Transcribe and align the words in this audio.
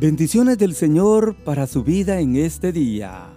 Bendiciones 0.00 0.56
del 0.56 0.74
Señor 0.74 1.36
para 1.44 1.66
su 1.66 1.84
vida 1.84 2.20
en 2.20 2.34
este 2.34 2.72
día. 2.72 3.34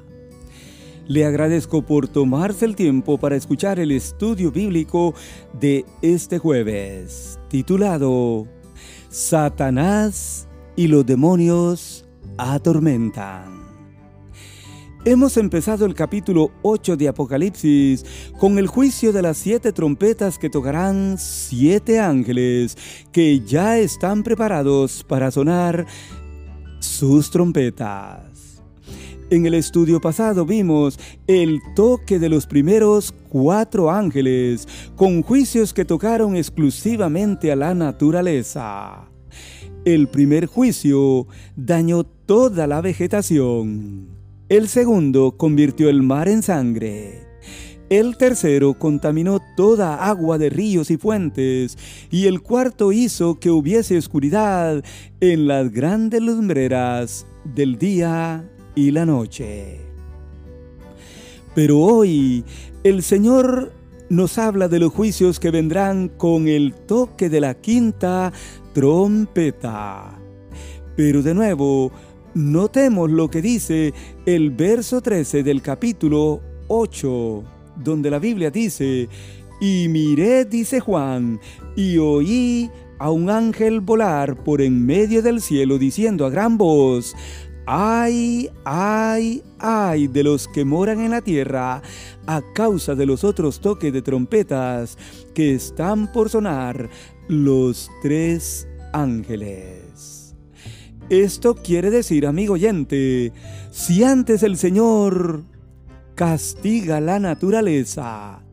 Le 1.08 1.26
agradezco 1.26 1.81
por 1.81 2.08
tomarse 2.08 2.63
el 2.63 2.78
tiempo 2.78 3.17
para 3.17 3.36
escuchar 3.36 3.81
el 3.81 3.92
estudio 3.92 4.49
bíblico 4.49 5.13
de 5.60 5.84
este 6.02 6.39
jueves, 6.39 7.38
titulado 7.49 8.47
Satanás 9.10 10.47
y 10.78 10.88
los 10.88 11.06
demonios 11.06 12.06
atormentan. 12.38 13.61
Hemos 15.03 15.35
empezado 15.35 15.85
el 15.85 15.93
capítulo 15.93 16.52
8 16.61 16.95
de 16.95 17.09
Apocalipsis 17.09 18.05
con 18.39 18.57
el 18.57 18.67
juicio 18.67 19.11
de 19.11 19.21
las 19.21 19.35
siete 19.35 19.73
trompetas 19.73 20.39
que 20.39 20.49
tocarán 20.49 21.17
siete 21.17 21.99
ángeles 21.99 22.77
que 23.11 23.41
ya 23.41 23.77
están 23.80 24.23
preparados 24.23 25.03
para 25.03 25.30
sonar 25.30 25.85
sus 26.83 27.31
trompetas. 27.31 28.61
En 29.29 29.45
el 29.45 29.53
estudio 29.53 29.99
pasado 29.99 30.45
vimos 30.45 30.99
el 31.25 31.59
toque 31.75 32.19
de 32.19 32.29
los 32.29 32.45
primeros 32.45 33.13
cuatro 33.29 33.89
ángeles 33.89 34.67
con 34.95 35.23
juicios 35.23 35.73
que 35.73 35.85
tocaron 35.85 36.35
exclusivamente 36.35 37.51
a 37.51 37.55
la 37.55 37.73
naturaleza. 37.73 39.09
El 39.85 40.07
primer 40.07 40.45
juicio 40.45 41.25
dañó 41.55 42.03
toda 42.03 42.67
la 42.67 42.81
vegetación. 42.81 44.09
El 44.49 44.67
segundo 44.67 45.35
convirtió 45.37 45.89
el 45.89 46.03
mar 46.03 46.27
en 46.27 46.43
sangre. 46.43 47.23
El 47.93 48.17
tercero 48.17 48.73
contaminó 48.73 49.39
toda 49.55 50.03
agua 50.07 50.39
de 50.39 50.49
ríos 50.49 50.89
y 50.89 50.97
fuentes, 50.97 51.77
y 52.09 52.25
el 52.25 52.41
cuarto 52.41 52.91
hizo 52.91 53.39
que 53.39 53.51
hubiese 53.51 53.99
oscuridad 53.99 54.84
en 55.20 55.45
las 55.45 55.71
grandes 55.71 56.20
lumbreras 56.20 57.27
del 57.43 57.77
día 57.77 58.49
y 58.73 58.90
la 58.90 59.05
noche. 59.05 59.81
Pero 61.53 61.77
hoy 61.81 62.43
el 62.84 63.03
Señor 63.03 63.71
nos 64.09 64.40
habla 64.40 64.68
de 64.68 64.80
los 64.80 64.92
juicios 64.92 65.40
que 65.40 65.52
vendrán 65.52 66.09
con 66.09 66.48
el 66.48 66.73
toque 66.73 67.30
de 67.30 67.42
la 67.42 67.53
quinta 67.53 68.34
trompeta. 68.73 70.18
Pero 70.96 71.22
de 71.22 71.36
nuevo, 71.36 71.92
notemos 72.34 73.12
lo 73.12 73.30
que 73.30 73.44
dice 73.44 73.94
el 74.25 74.50
verso 74.50 75.00
13 75.00 75.44
del 75.44 75.62
capítulo 75.62 76.42
8 76.70 77.53
donde 77.76 78.10
la 78.10 78.20
Biblia 78.20 78.52
dice, 78.52 79.10
y 79.60 79.88
miré, 79.88 80.46
dice 80.46 80.80
Juan, 80.80 81.40
y 81.76 81.98
oí 81.98 82.70
a 83.00 83.12
un 83.12 83.30
ángel 83.30 83.82
volar 83.82 84.36
por 84.44 84.62
en 84.62 84.86
medio 84.86 85.22
del 85.22 85.42
cielo 85.42 85.78
diciendo 85.78 86.26
a 86.26 86.30
gran 86.30 86.58
voz, 86.58 87.16
ay, 87.66 88.50
ay, 88.66 89.44
ay 89.60 90.08
de 90.08 90.24
los 90.24 90.48
que 90.48 90.66
moran 90.66 91.00
en 91.00 91.12
la 91.12 91.22
tierra 91.22 91.82
a 92.28 92.42
causa 92.54 92.96
de 92.96 93.06
los 93.06 93.24
otros 93.24 93.60
toques 93.60 93.94
de 93.94 94.02
trompetas 94.02 94.98
que 95.34 95.54
están 95.54 96.12
por 96.12 96.30
sonar 96.30 96.90
los 97.28 97.90
tres 98.02 98.68
ángeles. 98.92 100.36
Esto 101.10 101.56
quiere 101.56 101.90
decir, 101.90 102.26
amigo 102.26 102.54
oyente, 102.54 103.34
si 103.72 104.04
antes 104.04 104.44
el 104.44 104.58
Señor 104.58 105.44
castiga 106.16 107.00
la 107.00 107.19
naturaleza. 107.19 108.44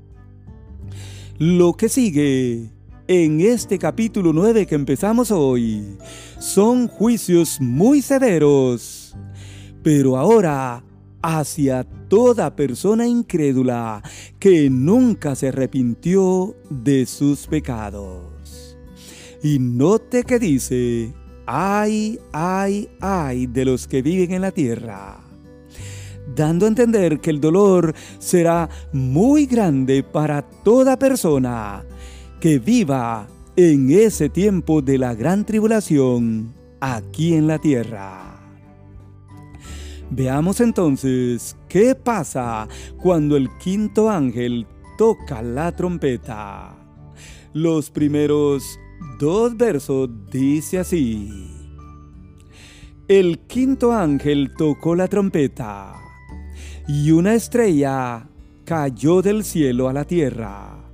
Lo 1.38 1.72
que 1.74 1.88
sigue 1.88 2.70
en 3.08 3.40
este 3.40 3.78
capítulo 3.78 4.32
9 4.32 4.66
que 4.66 4.74
empezamos 4.74 5.30
hoy 5.30 5.96
son 6.38 6.88
juicios 6.88 7.60
muy 7.60 8.02
severos, 8.02 9.16
pero 9.82 10.16
ahora 10.16 10.84
hacia 11.22 11.84
toda 12.08 12.56
persona 12.56 13.06
incrédula 13.06 14.02
que 14.38 14.70
nunca 14.70 15.34
se 15.34 15.48
arrepintió 15.48 16.56
de 16.70 17.06
sus 17.06 17.46
pecados. 17.46 18.76
Y 19.42 19.58
note 19.58 20.24
que 20.24 20.38
dice, 20.38 21.14
ay, 21.46 22.18
ay, 22.32 22.88
ay 23.00 23.46
de 23.46 23.64
los 23.64 23.86
que 23.86 24.02
viven 24.02 24.32
en 24.32 24.42
la 24.42 24.50
tierra 24.50 25.19
dando 26.34 26.66
a 26.66 26.68
entender 26.68 27.20
que 27.20 27.30
el 27.30 27.40
dolor 27.40 27.94
será 28.18 28.68
muy 28.92 29.46
grande 29.46 30.02
para 30.02 30.42
toda 30.42 30.98
persona 30.98 31.84
que 32.40 32.58
viva 32.58 33.26
en 33.56 33.90
ese 33.90 34.28
tiempo 34.28 34.80
de 34.80 34.98
la 34.98 35.14
gran 35.14 35.44
tribulación 35.44 36.54
aquí 36.80 37.34
en 37.34 37.46
la 37.46 37.58
tierra. 37.58 38.36
Veamos 40.10 40.60
entonces 40.60 41.56
qué 41.68 41.94
pasa 41.94 42.66
cuando 43.00 43.36
el 43.36 43.48
quinto 43.58 44.10
ángel 44.10 44.66
toca 44.98 45.42
la 45.42 45.70
trompeta. 45.72 46.76
Los 47.52 47.90
primeros 47.90 48.78
dos 49.18 49.56
versos 49.56 50.08
dice 50.30 50.78
así. 50.78 51.28
El 53.06 53.40
quinto 53.40 53.92
ángel 53.92 54.52
tocó 54.56 54.94
la 54.94 55.08
trompeta 55.08 56.09
y 56.92 57.12
una 57.12 57.34
estrella 57.34 58.26
cayó 58.64 59.22
del 59.22 59.44
cielo 59.44 59.88
a 59.88 59.92
la 59.92 60.04
tierra, 60.04 60.90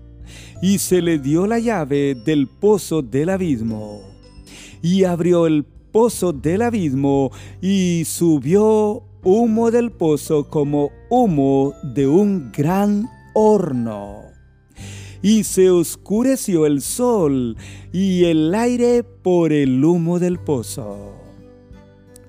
y 0.61 0.77
se 0.77 1.01
le 1.01 1.19
dio 1.19 1.47
la 1.47 1.59
llave 1.59 2.15
del 2.15 2.49
pozo 2.49 3.01
del 3.01 3.31
abismo, 3.31 4.03
y 4.83 5.05
abrió 5.05 5.47
el 5.47 5.65
pozo 5.65 6.35
del 6.35 6.61
abismo, 6.61 7.31
y 7.62 8.03
subió 8.05 9.05
humo 9.25 9.71
del 9.71 9.91
pozo 9.91 10.51
como 10.51 10.91
humo 11.09 11.73
de 11.83 12.06
un 12.06 12.53
gran 12.53 13.09
horno. 13.33 14.21
Y 15.23 15.45
se 15.45 15.71
oscureció 15.71 16.67
el 16.67 16.83
sol 16.83 17.56
y 17.91 18.25
el 18.25 18.55
aire 18.55 19.03
por 19.03 19.51
el 19.51 19.83
humo 19.83 20.19
del 20.19 20.39
pozo 20.39 21.25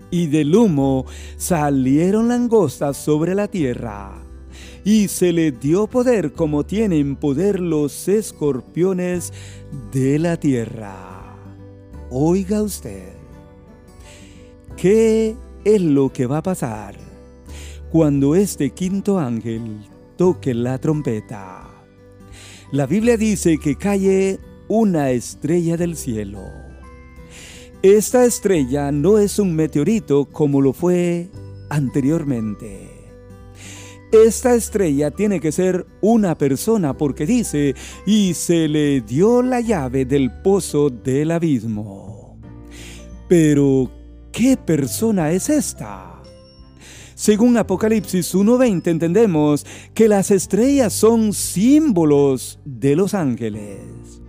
y 0.09 0.27
del 0.27 0.55
humo 0.55 1.05
salieron 1.37 2.27
langostas 2.29 2.97
sobre 2.97 3.35
la 3.35 3.47
tierra. 3.47 4.23
Y 4.83 5.09
se 5.09 5.33
le 5.33 5.51
dio 5.51 5.87
poder 5.87 6.31
como 6.31 6.65
tienen 6.65 7.15
poder 7.15 7.59
los 7.59 8.07
escorpiones 8.07 9.33
de 9.91 10.17
la 10.17 10.37
tierra. 10.37 11.35
Oiga 12.09 12.61
usted, 12.61 13.13
¿qué 14.77 15.35
es 15.65 15.81
lo 15.81 16.11
que 16.13 16.25
va 16.25 16.37
a 16.37 16.43
pasar 16.43 16.95
cuando 17.91 18.35
este 18.35 18.69
quinto 18.69 19.19
ángel 19.19 19.79
toque 20.15 20.53
la 20.53 20.77
trompeta? 20.77 21.67
La 22.71 22.85
Biblia 22.85 23.17
dice 23.17 23.57
que 23.57 23.75
cae 23.75 24.39
una 24.69 25.11
estrella 25.11 25.75
del 25.75 25.97
cielo 25.97 26.66
esta 27.83 28.25
estrella 28.25 28.91
no 28.91 29.19
es 29.19 29.39
un 29.39 29.55
meteorito 29.55 30.25
como 30.25 30.61
lo 30.61 30.73
fue 30.73 31.29
anteriormente. 31.69 32.89
Esta 34.11 34.55
estrella 34.55 35.11
tiene 35.11 35.39
que 35.39 35.51
ser 35.51 35.85
una 36.01 36.37
persona 36.37 36.95
porque 36.97 37.25
dice, 37.25 37.75
y 38.05 38.33
se 38.33 38.67
le 38.67 39.01
dio 39.01 39.41
la 39.41 39.59
llave 39.59 40.05
del 40.05 40.31
pozo 40.41 40.89
del 40.89 41.31
abismo. 41.31 42.39
Pero, 43.27 43.91
¿qué 44.31 44.55
persona 44.55 45.31
es 45.31 45.49
esta? 45.49 46.23
Según 47.15 47.57
Apocalipsis 47.57 48.33
1.20 48.33 48.87
entendemos 48.87 49.65
que 49.93 50.07
las 50.07 50.31
estrellas 50.31 50.93
son 50.93 51.33
símbolos 51.33 52.59
de 52.63 52.95
los 52.95 53.13
ángeles. 53.13 54.21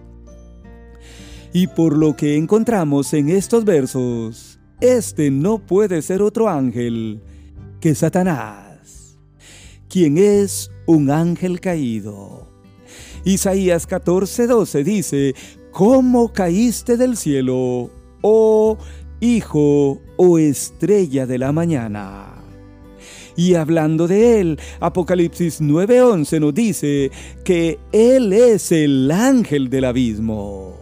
Y 1.53 1.67
por 1.67 1.97
lo 1.97 2.15
que 2.15 2.37
encontramos 2.37 3.15
en 3.15 3.31
estos 3.31 3.65
versos, 3.65 4.59
este 4.81 5.31
no 5.31 5.59
puede 5.59 6.03
ser 6.03 6.23
otro 6.23 6.49
ángel 6.49 7.23
que 7.81 7.95
Satanás, 7.95 9.19
quien 9.89 10.19
es 10.19 10.71
un 10.87 11.11
ángel 11.11 11.61
caído. 11.61 12.49
Isaías 13.25 13.89
14:12 13.89 14.85
dice, 14.85 15.35
¿cómo 15.73 16.33
caíste 16.33 16.97
del 16.97 17.17
cielo, 17.17 17.91
oh 18.23 18.79
hijo 19.21 20.01
o 20.17 20.39
estrella 20.39 21.27
de 21.27 21.39
la 21.39 21.53
mañana? 21.53 22.35
Y 23.37 23.55
hablando 23.55 24.07
de 24.09 24.41
él, 24.41 24.61
Apocalipsis 24.81 25.61
9:11 25.61 26.41
nos 26.41 26.55
dice 26.55 27.11
que 27.45 27.79
él 27.93 28.33
es 28.33 28.73
el 28.73 29.11
ángel 29.11 29.71
del 29.71 29.85
abismo. 29.85 30.78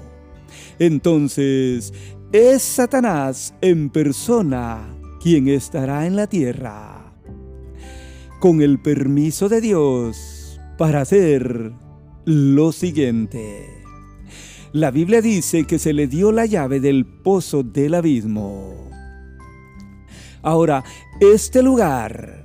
Entonces 0.79 1.93
es 2.33 2.63
Satanás 2.63 3.55
en 3.61 3.91
persona 3.91 4.87
quien 5.23 5.49
estará 5.49 6.07
en 6.07 6.17
la 6.17 6.27
tierra, 6.27 7.15
con 8.41 8.61
el 8.63 8.79
permiso 8.79 9.49
de 9.49 9.61
Dios 9.61 10.61
para 10.77 11.01
hacer 11.01 11.73
lo 12.25 12.73
siguiente. 12.73 13.67
La 14.73 14.91
Biblia 14.91 15.23
dice 15.23 15.65
que 15.65 15.79
se 15.79 15.93
le 15.93 16.07
dio 16.07 16.33
la 16.33 16.45
llave 16.45 16.81
del 16.81 17.07
pozo 17.07 17.63
del 17.63 17.95
abismo. 17.95 18.91
Ahora, 20.43 20.85
este 21.21 21.63
lugar 21.63 22.45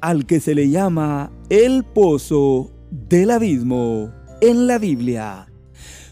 al 0.00 0.26
que 0.26 0.40
se 0.40 0.54
le 0.54 0.68
llama 0.68 1.32
el 1.48 1.84
pozo 1.84 2.70
del 2.90 3.30
abismo 3.30 4.10
en 4.40 4.66
la 4.66 4.78
Biblia 4.78 5.46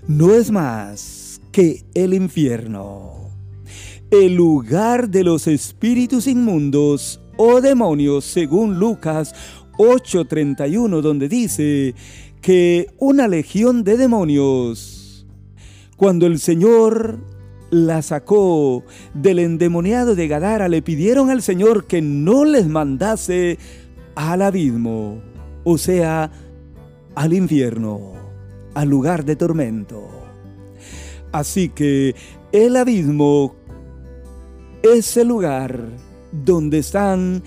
no 0.06 0.34
es 0.34 0.50
más 0.50 1.17
que 1.52 1.84
el 1.94 2.14
infierno, 2.14 3.30
el 4.10 4.34
lugar 4.34 5.08
de 5.08 5.24
los 5.24 5.46
espíritus 5.46 6.26
inmundos 6.26 7.20
o 7.36 7.60
demonios 7.60 8.24
según 8.24 8.78
Lucas 8.78 9.34
8:31 9.78 11.00
donde 11.00 11.28
dice 11.28 11.94
que 12.40 12.86
una 12.98 13.28
legión 13.28 13.84
de 13.84 13.96
demonios, 13.96 15.26
cuando 15.96 16.26
el 16.26 16.38
Señor 16.38 17.18
la 17.70 18.02
sacó 18.02 18.84
del 19.14 19.38
endemoniado 19.40 20.14
de 20.14 20.28
Gadara, 20.28 20.68
le 20.68 20.82
pidieron 20.82 21.30
al 21.30 21.42
Señor 21.42 21.86
que 21.86 22.00
no 22.00 22.44
les 22.44 22.66
mandase 22.68 23.58
al 24.14 24.42
abismo, 24.42 25.20
o 25.64 25.78
sea, 25.78 26.30
al 27.14 27.32
infierno, 27.34 28.12
al 28.74 28.88
lugar 28.88 29.24
de 29.24 29.36
tormento. 29.36 30.17
Así 31.32 31.68
que 31.68 32.14
el 32.52 32.76
abismo 32.76 33.54
es 34.82 35.16
el 35.16 35.28
lugar 35.28 35.84
donde 36.32 36.78
están 36.78 37.42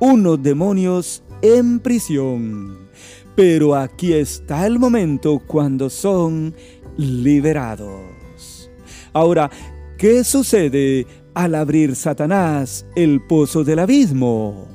unos 0.00 0.42
demonios 0.42 1.22
en 1.42 1.80
prisión. 1.80 2.88
Pero 3.36 3.74
aquí 3.74 4.12
está 4.12 4.66
el 4.66 4.78
momento 4.78 5.42
cuando 5.46 5.90
son 5.90 6.54
liberados. 6.96 8.70
Ahora, 9.12 9.50
¿qué 9.98 10.24
sucede 10.24 11.06
al 11.34 11.54
abrir 11.54 11.96
Satanás 11.96 12.86
el 12.94 13.20
pozo 13.22 13.64
del 13.64 13.80
abismo? 13.80 14.68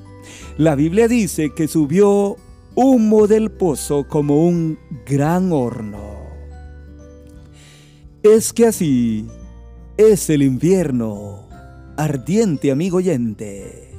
La 0.58 0.76
Biblia 0.76 1.08
dice 1.08 1.54
que 1.56 1.70
subió 1.70 2.36
humo 2.76 3.28
del 3.28 3.52
pozo 3.52 4.08
como 4.08 4.46
un 4.46 4.78
gran 5.06 5.52
horno. 5.54 6.19
Es 8.24 8.52
que 8.52 8.66
así 8.66 9.26
es 9.96 10.30
el 10.30 10.44
invierno, 10.44 11.48
ardiente 11.96 12.70
amigo 12.70 12.98
oyente, 12.98 13.94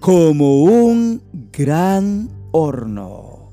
como 0.00 0.64
un 0.64 1.22
gran 1.52 2.30
horno. 2.50 3.52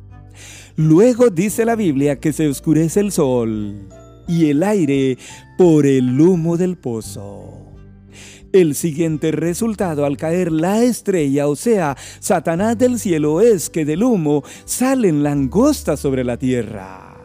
Luego 0.76 1.30
dice 1.30 1.66
la 1.66 1.76
Biblia 1.76 2.20
que 2.20 2.34
se 2.34 2.48
oscurece 2.48 3.00
el 3.00 3.12
sol 3.12 3.88
y 4.28 4.50
el 4.50 4.64
aire 4.64 5.20
por 5.56 5.86
el 5.86 6.20
humo 6.20 6.58
del 6.58 6.78
pozo. 6.78 7.54
El 8.54 8.74
siguiente 8.74 9.32
resultado 9.32 10.06
al 10.06 10.18
caer 10.18 10.52
la 10.52 10.82
estrella, 10.82 11.48
o 11.48 11.56
sea, 11.56 11.96
Satanás 12.20 12.76
del 12.80 12.98
cielo, 12.98 13.40
es 13.40 13.70
que 13.70 13.86
del 13.86 14.02
humo 14.02 14.44
salen 14.66 15.22
langostas 15.22 16.00
sobre 16.00 16.24
la 16.24 16.38
tierra. 16.38 17.18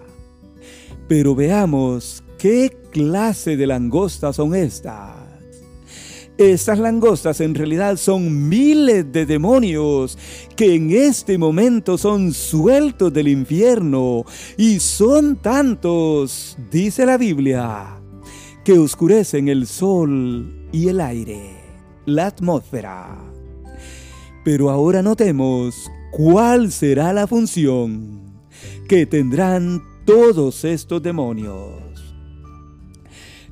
Pero 1.09 1.35
veamos 1.35 2.23
qué 2.41 2.75
clase 2.91 3.59
de 3.59 3.67
langostas 3.67 4.37
son 4.37 4.55
estas. 4.55 5.15
Estas 6.39 6.79
langostas 6.79 7.39
en 7.43 7.55
realidad 7.55 7.99
son 7.99 8.49
miles 8.49 9.13
de 9.13 9.27
demonios 9.27 10.17
que 10.57 10.75
en 10.75 10.91
este 10.91 11.37
momento 11.37 11.99
son 11.99 12.33
sueltos 12.33 13.13
del 13.13 13.29
infierno 13.29 14.25
y 14.57 14.81
son 14.81 15.37
tantos, 15.37 16.57
dice 16.71 17.05
la 17.05 17.19
Biblia, 17.19 18.01
que 18.65 18.79
oscurecen 18.79 19.49
el 19.49 19.67
sol 19.67 20.67
y 20.73 20.89
el 20.89 21.03
aire, 21.03 21.59
la 22.07 22.29
atmósfera. 22.29 23.19
Pero 24.47 24.71
ahora 24.71 25.03
notemos 25.03 25.91
cuál 26.11 26.73
será 26.73 27.13
la 27.13 27.27
función 27.27 28.33
que 28.89 29.05
tendrán 29.05 29.83
todos 30.07 30.65
estos 30.65 31.03
demonios. 31.03 31.90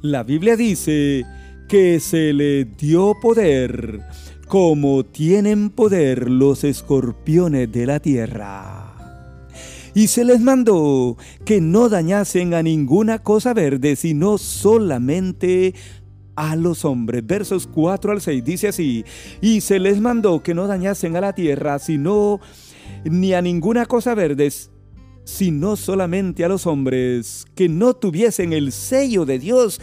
La 0.03 0.23
Biblia 0.23 0.57
dice 0.57 1.25
que 1.69 1.99
se 1.99 2.33
le 2.33 2.65
dio 2.65 3.15
poder 3.21 4.01
como 4.47 5.05
tienen 5.05 5.71
poder 5.71 6.31
los 6.31 6.63
escorpiones 6.63 7.73
de 7.73 7.85
la 7.85 7.99
tierra. 7.99 8.95
Y 9.95 10.07
se 10.07 10.25
les 10.25 10.41
mandó 10.41 11.17
que 11.45 11.61
no 11.61 11.89
dañasen 11.89 12.55
a 12.55 12.63
ninguna 12.63 13.19
cosa 13.19 13.53
verde, 13.55 13.97
sino 13.97 14.39
solamente 14.39 15.75
a 16.37 16.55
los 16.55 16.85
hombres. 16.85 17.27
Versos 17.27 17.67
4 17.67 18.13
al 18.13 18.21
6 18.21 18.45
dice 18.45 18.69
así, 18.69 19.05
y 19.41 19.61
se 19.61 19.81
les 19.81 20.01
mandó 20.01 20.45
que 20.45 20.55
no 20.55 20.69
dañasen 20.69 21.17
a 21.17 21.21
la 21.21 21.35
tierra, 21.35 21.81
sino 21.81 22.39
ni 23.05 23.35
a 23.35 23.43
ninguna 23.43 23.87
cosa 23.87 24.15
verde, 24.15 24.49
sino 25.29 25.77
solamente 25.77 26.43
a 26.43 26.49
los 26.49 26.67
hombres 26.67 27.45
que 27.55 27.69
no 27.69 27.93
tuviesen 27.93 28.55
el 28.55 28.73
sello 28.73 29.27
de 29.27 29.39
Dios 29.39 29.79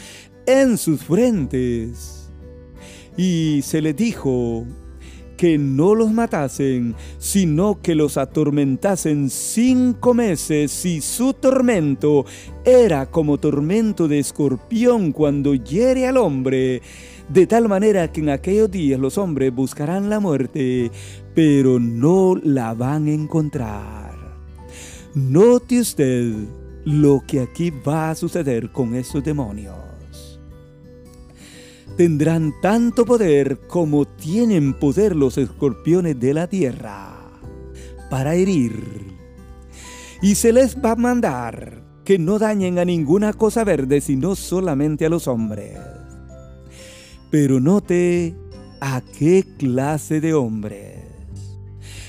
en 0.47 0.75
sus 0.79 1.03
frentes. 1.03 2.31
Y 3.15 3.61
se 3.61 3.79
les 3.79 3.95
dijo, 3.95 4.65
que 5.37 5.59
no 5.59 5.93
los 5.93 6.11
matasen, 6.11 6.95
sino 7.19 7.79
que 7.79 7.93
los 7.93 8.17
atormentasen 8.17 9.29
cinco 9.29 10.15
meses, 10.15 10.83
y 10.83 10.99
su 10.99 11.33
tormento 11.33 12.25
era 12.65 13.05
como 13.05 13.37
tormento 13.37 14.07
de 14.07 14.17
escorpión 14.19 15.11
cuando 15.11 15.53
hiere 15.53 16.07
al 16.07 16.17
hombre, 16.17 16.81
de 17.29 17.45
tal 17.45 17.69
manera 17.69 18.11
que 18.11 18.21
en 18.21 18.29
aquellos 18.29 18.71
días 18.71 18.99
los 18.99 19.19
hombres 19.19 19.53
buscarán 19.53 20.09
la 20.09 20.19
muerte, 20.19 20.89
pero 21.35 21.79
no 21.79 22.35
la 22.41 22.73
van 22.73 23.05
a 23.05 23.13
encontrar. 23.13 24.04
Note 25.15 25.79
usted 25.79 26.33
lo 26.83 27.23
que 27.25 27.39
aquí 27.39 27.71
va 27.71 28.11
a 28.11 28.15
suceder 28.15 28.71
con 28.71 28.95
esos 28.95 29.23
demonios 29.23 29.95
tendrán 31.97 32.53
tanto 32.61 33.05
poder 33.05 33.59
como 33.67 34.05
tienen 34.05 34.73
poder 34.73 35.15
los 35.15 35.37
escorpiones 35.37 36.19
de 36.19 36.33
la 36.33 36.47
tierra 36.47 37.15
para 38.09 38.35
herir. 38.35 39.15
Y 40.21 40.35
se 40.35 40.51
les 40.51 40.77
va 40.77 40.91
a 40.91 40.95
mandar 40.95 41.83
que 42.03 42.19
no 42.19 42.37
dañen 42.37 42.79
a 42.79 42.85
ninguna 42.85 43.33
cosa 43.33 43.63
verde, 43.63 44.01
sino 44.01 44.35
solamente 44.35 45.05
a 45.05 45.09
los 45.09 45.27
hombres. 45.27 45.77
Pero 47.31 47.59
note 47.59 48.35
a 48.81 49.01
qué 49.17 49.45
clase 49.57 50.21
de 50.21 50.33
hombres. 50.33 51.04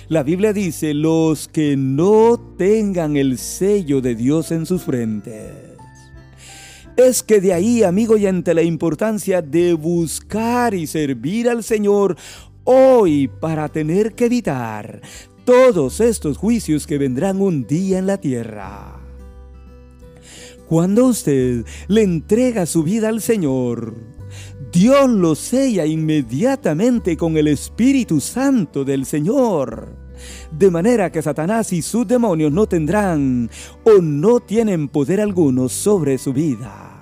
La 0.08 0.22
Biblia 0.22 0.52
dice, 0.52 0.94
los 0.94 1.48
que 1.48 1.76
no 1.76 2.38
tengan 2.56 3.16
el 3.16 3.38
sello 3.38 4.00
de 4.00 4.14
Dios 4.14 4.52
en 4.52 4.64
sus 4.64 4.82
frentes. 4.82 5.52
Es 6.96 7.24
que 7.24 7.40
de 7.40 7.52
ahí, 7.52 7.82
amigo, 7.82 8.16
y 8.16 8.26
ante 8.26 8.54
la 8.54 8.62
importancia 8.62 9.42
de 9.42 9.74
buscar 9.74 10.74
y 10.74 10.86
servir 10.86 11.48
al 11.48 11.64
Señor 11.64 12.16
hoy 12.62 13.26
para 13.26 13.68
tener 13.68 14.14
que 14.14 14.26
evitar 14.26 15.00
todos 15.44 16.00
estos 16.00 16.36
juicios 16.36 16.86
que 16.86 16.98
vendrán 16.98 17.40
un 17.40 17.66
día 17.66 17.98
en 17.98 18.06
la 18.06 18.18
tierra. 18.18 19.00
Cuando 20.68 21.06
usted 21.06 21.64
le 21.88 22.02
entrega 22.02 22.66
su 22.66 22.84
vida 22.84 23.08
al 23.08 23.20
Señor, 23.20 23.94
Dios 24.76 25.08
lo 25.08 25.34
sella 25.34 25.86
inmediatamente 25.86 27.16
con 27.16 27.38
el 27.38 27.48
Espíritu 27.48 28.20
Santo 28.20 28.84
del 28.84 29.06
Señor 29.06 29.88
de 30.50 30.70
manera 30.70 31.10
que 31.10 31.22
Satanás 31.22 31.72
y 31.72 31.80
sus 31.80 32.06
demonios 32.06 32.52
no 32.52 32.66
tendrán 32.66 33.48
o 33.84 34.02
no 34.02 34.40
tienen 34.40 34.88
poder 34.88 35.22
alguno 35.22 35.70
sobre 35.70 36.18
su 36.18 36.34
vida. 36.34 36.92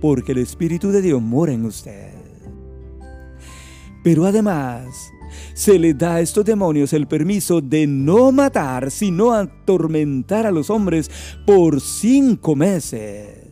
Porque 0.00 0.30
el 0.30 0.38
Espíritu 0.38 0.92
de 0.92 1.02
Dios 1.02 1.20
mora 1.20 1.52
en 1.52 1.64
usted. 1.64 2.14
Pero 4.04 4.24
además, 4.24 4.86
se 5.54 5.76
le 5.76 5.92
da 5.92 6.14
a 6.14 6.20
estos 6.20 6.44
demonios 6.44 6.92
el 6.92 7.08
permiso 7.08 7.60
de 7.60 7.88
no 7.88 8.30
matar, 8.30 8.92
sino 8.92 9.32
atormentar 9.32 10.46
a 10.46 10.52
los 10.52 10.70
hombres 10.70 11.10
por 11.44 11.80
cinco 11.80 12.54
meses. 12.54 13.47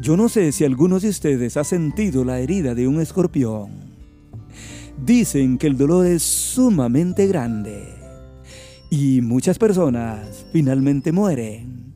Yo 0.00 0.16
no 0.16 0.28
sé 0.28 0.52
si 0.52 0.64
algunos 0.64 1.02
de 1.02 1.08
ustedes 1.08 1.56
ha 1.56 1.64
sentido 1.64 2.24
la 2.24 2.38
herida 2.38 2.76
de 2.76 2.86
un 2.86 3.00
escorpión. 3.00 3.70
Dicen 5.04 5.58
que 5.58 5.66
el 5.66 5.76
dolor 5.76 6.06
es 6.06 6.22
sumamente 6.22 7.26
grande 7.26 7.94
y 8.90 9.20
muchas 9.22 9.58
personas 9.58 10.46
finalmente 10.52 11.10
mueren. 11.10 11.94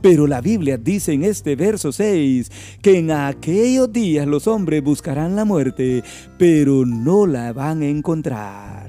Pero 0.00 0.26
la 0.26 0.40
Biblia 0.40 0.76
dice 0.76 1.12
en 1.12 1.22
este 1.22 1.54
verso 1.54 1.92
6 1.92 2.50
que 2.82 2.98
en 2.98 3.12
aquellos 3.12 3.92
días 3.92 4.26
los 4.26 4.48
hombres 4.48 4.82
buscarán 4.82 5.36
la 5.36 5.44
muerte, 5.44 6.02
pero 6.36 6.84
no 6.84 7.26
la 7.26 7.52
van 7.52 7.82
a 7.82 7.86
encontrar. 7.86 8.79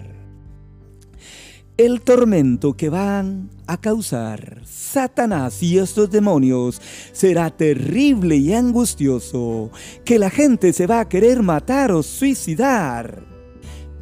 El 1.78 2.02
tormento 2.02 2.74
que 2.74 2.90
van 2.90 3.50
a 3.66 3.78
causar 3.78 4.62
Satanás 4.66 5.64
y 5.64 5.78
estos 5.78 6.12
demonios 6.12 6.82
será 7.12 7.50
terrible 7.50 8.36
y 8.36 8.54
angustioso, 8.54 9.72
que 10.06 10.20
la 10.20 10.30
gente 10.30 10.74
se 10.74 10.86
va 10.86 11.00
a 11.00 11.10
querer 11.10 11.42
matar 11.42 11.92
o 11.92 12.04
suicidar 12.04 13.32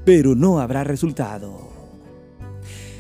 pero 0.10 0.34
no 0.34 0.60
habrá 0.60 0.84
resultado. 0.84 1.70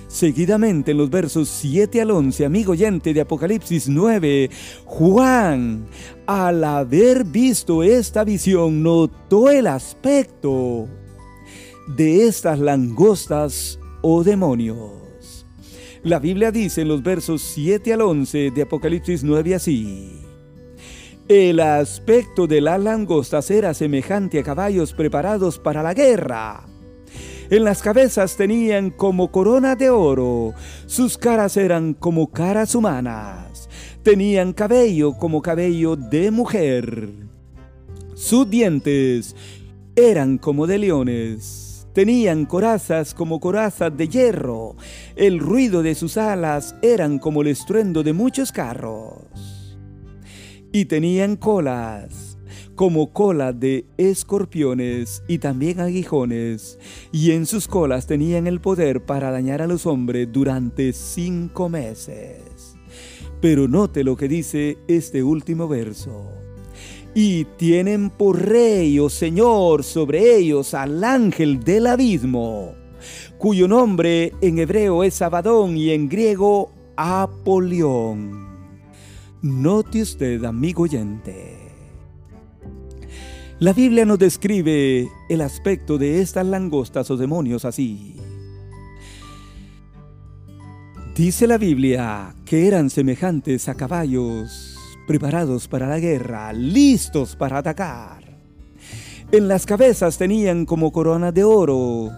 Seguidamente 0.07 0.91
en 0.91 0.97
los 0.97 1.09
versos 1.09 1.49
7 1.49 2.01
al 2.01 2.11
11, 2.11 2.45
amigo 2.45 2.73
oyente 2.73 3.15
de 3.15 3.21
Apocalipsis 3.21 3.89
9, 3.89 4.49
Juan, 4.85 5.87
al 6.27 6.63
haber 6.63 7.23
visto 7.23 7.81
esta 7.81 8.23
visión, 8.23 8.83
notó 8.83 9.49
el 9.49 9.65
aspecto 9.65 10.87
de 11.87 12.27
estas 12.27 12.59
langostas 12.59 13.78
o 14.01 14.23
demonios. 14.23 15.45
La 16.03 16.19
Biblia 16.19 16.51
dice 16.51 16.81
en 16.81 16.87
los 16.87 17.03
versos 17.03 17.41
7 17.41 17.93
al 17.93 18.01
11 18.01 18.51
de 18.51 18.61
Apocalipsis 18.61 19.23
9 19.23 19.55
así. 19.55 20.21
El 21.27 21.59
aspecto 21.59 22.47
de 22.47 22.61
las 22.61 22.79
langostas 22.79 23.51
era 23.51 23.73
semejante 23.73 24.39
a 24.39 24.43
caballos 24.43 24.93
preparados 24.93 25.59
para 25.59 25.83
la 25.83 25.93
guerra 25.93 26.65
en 27.49 27.63
las 27.63 27.81
cabezas 27.81 28.37
tenían 28.37 28.91
como 28.91 29.31
corona 29.31 29.75
de 29.75 29.89
oro, 29.89 30.53
sus 30.85 31.17
caras 31.17 31.57
eran 31.57 31.95
como 31.95 32.31
caras 32.31 32.75
humanas, 32.75 33.67
tenían 34.03 34.53
cabello 34.53 35.13
como 35.13 35.41
cabello 35.41 35.95
de 35.95 36.29
mujer, 36.29 37.09
sus 38.13 38.47
dientes 38.47 39.35
eran 39.95 40.37
como 40.37 40.67
de 40.67 40.77
leones, 40.77 41.68
tenían 41.99 42.45
corazas 42.45 43.13
como 43.13 43.41
corazas 43.41 43.97
de 43.97 44.07
hierro, 44.07 44.77
el 45.17 45.37
ruido 45.37 45.83
de 45.83 45.95
sus 45.95 46.15
alas 46.15 46.73
eran 46.81 47.19
como 47.19 47.41
el 47.41 47.49
estruendo 47.49 48.03
de 48.03 48.13
muchos 48.13 48.53
carros, 48.53 49.77
y 50.71 50.85
tenían 50.85 51.35
colas 51.35 52.37
como 52.75 53.11
cola 53.11 53.51
de 53.51 53.85
escorpiones 53.97 55.23
y 55.27 55.39
también 55.39 55.81
aguijones, 55.81 56.79
y 57.11 57.31
en 57.31 57.45
sus 57.45 57.67
colas 57.67 58.07
tenían 58.07 58.47
el 58.47 58.61
poder 58.61 59.03
para 59.03 59.29
dañar 59.29 59.61
a 59.61 59.67
los 59.67 59.85
hombres 59.85 60.29
durante 60.31 60.93
cinco 60.93 61.67
meses. 61.67 62.77
Pero 63.41 63.67
note 63.67 64.05
lo 64.05 64.15
que 64.15 64.29
dice 64.29 64.77
este 64.87 65.21
último 65.21 65.67
verso. 65.67 66.38
Y 67.13 67.45
tienen 67.57 68.09
por 68.09 68.39
rey 68.39 68.99
o 68.99 69.09
señor 69.09 69.83
sobre 69.83 70.37
ellos 70.37 70.73
al 70.73 71.03
ángel 71.03 71.63
del 71.63 71.87
abismo, 71.87 72.73
cuyo 73.37 73.67
nombre 73.67 74.33
en 74.41 74.59
hebreo 74.59 75.03
es 75.03 75.21
Abadón 75.21 75.75
y 75.75 75.89
en 75.91 76.07
griego 76.07 76.71
Apolión. 76.95 78.47
Note 79.41 80.01
usted, 80.01 80.43
amigo 80.43 80.83
oyente 80.83 81.69
la 83.59 83.73
Biblia 83.73 84.05
nos 84.05 84.17
describe 84.17 85.09
el 85.27 85.41
aspecto 85.41 85.97
de 85.97 86.21
estas 86.21 86.45
langostas 86.45 87.11
o 87.11 87.17
demonios 87.17 87.65
así. 87.65 88.15
Dice 91.13 91.45
la 91.45 91.57
Biblia 91.57 92.33
que 92.45 92.67
eran 92.67 92.89
semejantes 92.89 93.67
a 93.67 93.75
caballos 93.75 94.78
preparados 95.09 95.67
para 95.67 95.87
la 95.87 95.99
guerra, 95.99 96.53
listos 96.53 97.35
para 97.35 97.57
atacar. 97.57 98.23
En 99.31 99.47
las 99.47 99.65
cabezas 99.65 100.19
tenían 100.19 100.67
como 100.67 100.91
corona 100.91 101.31
de 101.31 101.43
oro, 101.43 102.11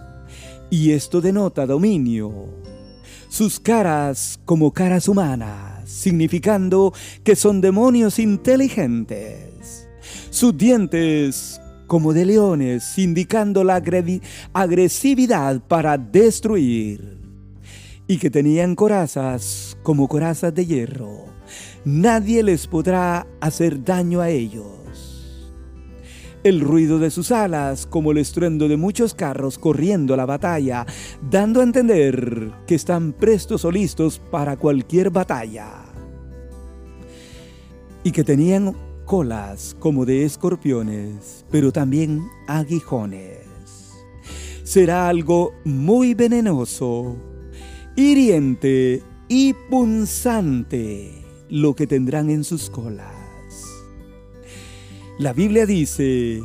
y 0.69 0.91
esto 0.91 1.21
denota 1.21 1.65
dominio. 1.65 2.49
Sus 3.29 3.61
caras 3.61 4.41
como 4.43 4.73
caras 4.73 5.07
humanas, 5.07 5.89
significando 5.89 6.93
que 7.23 7.37
son 7.37 7.61
demonios 7.61 8.19
inteligentes 8.19 9.87
sus 10.29 10.57
dientes 10.57 11.61
como 11.87 12.11
de 12.11 12.25
leones, 12.25 12.97
indicando 12.97 13.63
la 13.63 13.81
agresividad 14.53 15.61
para 15.61 15.97
destruir, 15.97 17.17
y 18.05 18.17
que 18.17 18.29
tenían 18.29 18.75
corazas 18.75 19.70
como 19.83 20.07
corazas 20.07 20.53
de 20.53 20.65
hierro. 20.65 21.25
Nadie 21.85 22.43
les 22.43 22.67
podrá 22.67 23.27
hacer 23.39 23.83
daño 23.83 24.21
a 24.21 24.29
ellos. 24.29 24.65
El 26.43 26.59
ruido 26.59 26.97
de 26.97 27.11
sus 27.11 27.31
alas, 27.31 27.85
como 27.85 28.11
el 28.11 28.17
estruendo 28.17 28.67
de 28.67 28.77
muchos 28.77 29.13
carros 29.13 29.59
corriendo 29.59 30.13
a 30.13 30.17
la 30.17 30.25
batalla, 30.25 30.87
dando 31.29 31.59
a 31.59 31.63
entender 31.63 32.51
que 32.65 32.75
están 32.75 33.13
prestos 33.13 33.63
o 33.63 33.71
listos 33.71 34.19
para 34.31 34.57
cualquier 34.57 35.11
batalla. 35.11 35.67
Y 38.03 38.11
que 38.11 38.23
tenían 38.23 38.75
colas 39.05 39.75
como 39.77 40.05
de 40.05 40.25
escorpiones, 40.25 41.45
pero 41.51 41.71
también 41.71 42.23
aguijones. 42.47 43.37
Será 44.63 45.09
algo 45.09 45.53
muy 45.63 46.15
venenoso, 46.15 47.15
hiriente 47.95 49.03
y 49.33 49.53
punzante 49.53 51.09
lo 51.49 51.73
que 51.73 51.87
tendrán 51.87 52.29
en 52.29 52.43
sus 52.43 52.69
colas. 52.69 53.15
La 55.19 55.31
Biblia 55.31 55.65
dice 55.65 56.41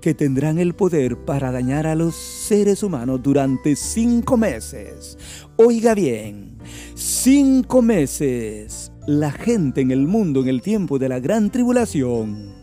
que 0.00 0.14
tendrán 0.14 0.60
el 0.60 0.74
poder 0.74 1.16
para 1.16 1.50
dañar 1.50 1.88
a 1.88 1.96
los 1.96 2.14
seres 2.14 2.84
humanos 2.84 3.24
durante 3.24 3.74
cinco 3.74 4.36
meses. 4.36 5.18
Oiga 5.56 5.96
bien, 5.96 6.58
cinco 6.94 7.82
meses 7.82 8.92
la 9.08 9.32
gente 9.32 9.80
en 9.80 9.90
el 9.90 10.06
mundo 10.06 10.42
en 10.42 10.48
el 10.48 10.62
tiempo 10.62 11.00
de 11.00 11.08
la 11.08 11.18
gran 11.18 11.50
tribulación 11.50 12.54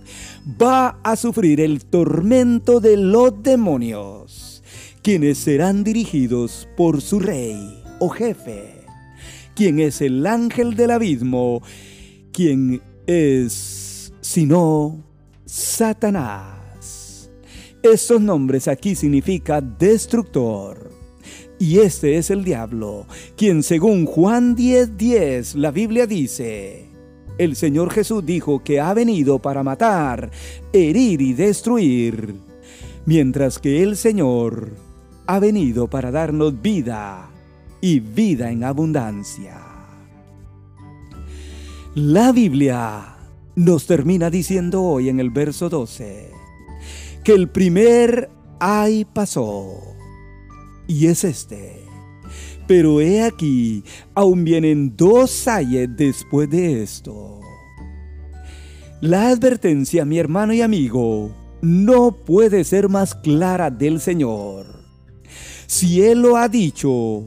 va 0.49 1.01
a 1.03 1.17
sufrir 1.17 1.59
el 1.59 1.83
tormento 1.83 2.79
de 2.79 2.95
los 2.95 3.43
demonios, 3.43 4.63
quienes 5.01 5.37
serán 5.37 5.83
dirigidos 5.83 6.65
por 6.77 7.01
su 7.01 7.19
rey 7.19 7.83
o 7.99 8.07
jefe, 8.07 8.78
quien 9.59 9.81
es 9.81 9.99
el 9.99 10.25
ángel 10.25 10.77
del 10.77 10.89
abismo, 10.89 11.61
quien 12.31 12.81
es, 13.05 14.13
sino, 14.21 15.03
Satanás. 15.43 17.29
Estos 17.83 18.21
nombres 18.21 18.69
aquí 18.69 18.95
significa 18.95 19.59
destructor. 19.59 20.89
Y 21.59 21.79
este 21.79 22.15
es 22.15 22.29
el 22.29 22.45
diablo, 22.45 23.05
quien 23.35 23.61
según 23.61 24.05
Juan 24.05 24.55
10:10 24.55 24.95
10, 24.95 25.55
la 25.55 25.71
Biblia 25.71 26.07
dice, 26.07 26.85
el 27.37 27.57
Señor 27.57 27.91
Jesús 27.91 28.25
dijo 28.25 28.63
que 28.63 28.79
ha 28.79 28.93
venido 28.93 29.39
para 29.39 29.61
matar, 29.61 30.31
herir 30.71 31.19
y 31.19 31.33
destruir, 31.33 32.33
mientras 33.05 33.59
que 33.59 33.83
el 33.83 33.97
Señor 33.97 34.69
ha 35.27 35.37
venido 35.39 35.89
para 35.89 36.11
darnos 36.11 36.61
vida 36.61 37.28
y 37.81 37.99
vida 37.99 38.51
en 38.51 38.63
abundancia. 38.63 39.57
La 41.95 42.31
Biblia 42.31 43.15
nos 43.55 43.85
termina 43.85 44.29
diciendo 44.29 44.83
hoy 44.83 45.09
en 45.09 45.19
el 45.19 45.31
verso 45.31 45.69
12 45.69 46.31
que 47.23 47.33
el 47.33 47.49
primer 47.49 48.29
ay 48.59 49.05
pasó 49.05 49.89
y 50.87 51.07
es 51.07 51.23
este. 51.23 51.79
Pero 52.67 53.01
he 53.01 53.23
aquí, 53.23 53.83
aún 54.13 54.43
vienen 54.43 54.95
dos 54.95 55.47
ayes 55.47 55.89
después 55.95 56.49
de 56.49 56.83
esto. 56.83 57.39
La 59.01 59.29
advertencia, 59.29 60.05
mi 60.05 60.19
hermano 60.19 60.53
y 60.53 60.61
amigo, 60.61 61.31
no 61.61 62.11
puede 62.11 62.63
ser 62.63 62.89
más 62.89 63.15
clara 63.15 63.71
del 63.71 63.99
Señor. 63.99 64.67
Si 65.67 66.03
Él 66.03 66.21
lo 66.21 66.37
ha 66.37 66.47
dicho, 66.47 67.25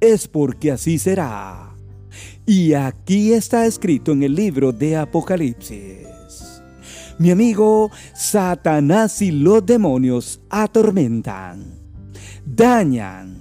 es 0.00 0.28
porque 0.28 0.72
así 0.72 0.98
será. 0.98 1.74
Y 2.46 2.74
aquí 2.74 3.32
está 3.32 3.66
escrito 3.66 4.12
en 4.12 4.22
el 4.22 4.34
libro 4.34 4.72
de 4.72 4.96
Apocalipsis. 4.96 6.06
Mi 7.18 7.30
amigo, 7.30 7.90
Satanás 8.14 9.22
y 9.22 9.30
los 9.30 9.64
demonios 9.64 10.40
atormentan 10.50 11.76
dañan, 12.46 13.38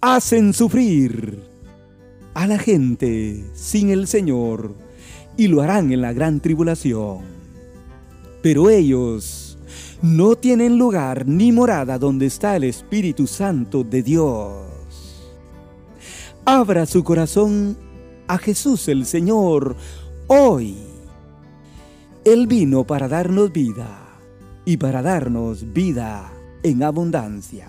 hacen 0.00 0.52
sufrir 0.52 1.42
a 2.34 2.46
la 2.46 2.58
gente 2.58 3.44
sin 3.54 3.90
el 3.90 4.06
Señor 4.06 4.76
y 5.36 5.48
lo 5.48 5.62
harán 5.62 5.92
en 5.92 6.00
la 6.00 6.12
gran 6.12 6.40
tribulación. 6.40 7.18
Pero 8.40 8.70
ellos 8.70 9.58
no 10.00 10.36
tienen 10.36 10.78
lugar 10.78 11.26
ni 11.26 11.50
morada 11.50 11.98
donde 11.98 12.26
está 12.26 12.54
el 12.54 12.64
Espíritu 12.64 13.26
Santo 13.26 13.82
de 13.82 14.02
Dios. 14.02 14.67
Abra 16.50 16.86
su 16.86 17.04
corazón 17.04 17.76
a 18.26 18.38
Jesús 18.38 18.88
el 18.88 19.04
Señor 19.04 19.76
hoy. 20.28 20.78
Él 22.24 22.46
vino 22.46 22.86
para 22.86 23.06
darnos 23.06 23.52
vida 23.52 24.18
y 24.64 24.78
para 24.78 25.02
darnos 25.02 25.74
vida 25.74 26.32
en 26.62 26.82
abundancia 26.82 27.68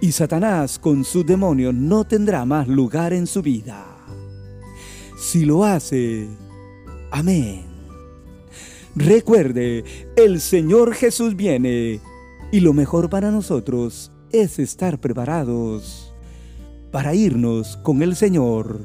y 0.00 0.12
Satanás 0.12 0.78
con 0.78 1.04
su 1.04 1.24
demonio 1.24 1.72
no 1.72 2.04
tendrá 2.04 2.44
más 2.44 2.68
lugar 2.68 3.12
en 3.12 3.26
su 3.26 3.42
vida. 3.42 3.84
Si 5.18 5.44
lo 5.44 5.64
hace, 5.64 6.28
amén. 7.10 7.64
Recuerde, 8.94 9.84
el 10.14 10.40
Señor 10.40 10.94
Jesús 10.94 11.34
viene 11.34 11.98
Y 12.52 12.60
lo 12.60 12.74
mejor 12.74 13.10
para 13.10 13.32
nosotros 13.32 14.12
es 14.30 14.60
estar 14.60 15.00
preparados 15.00 16.11
para 16.92 17.14
irnos 17.14 17.78
con 17.78 18.02
el 18.02 18.14
Señor 18.14 18.80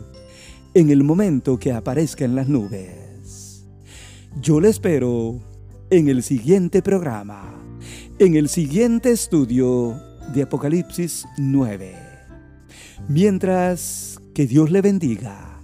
en 0.74 0.90
el 0.90 1.04
momento 1.04 1.60
que 1.60 1.74
aparezca 1.74 2.26
en 2.26 2.36
las 2.36 2.48
nubes. 2.48 3.66
Yo 4.42 4.60
le 4.60 4.70
espero 4.70 5.40
en 5.90 6.08
el 6.08 6.24
siguiente 6.24 6.82
programa, 6.82 7.54
en 8.18 8.36
el 8.36 8.50
siguiente 8.50 9.12
estudio 9.12 10.00
de 10.34 10.44
Apocalipsis 10.44 11.26
9. 11.38 11.96
Mientras 13.10 14.20
que 14.34 14.48
Dios 14.48 14.72
le 14.72 14.82
bendiga 14.82 15.60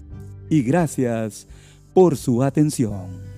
y 0.50 0.64
gracias 0.64 1.48
por 1.94 2.18
su 2.18 2.44
atención. 2.44 3.33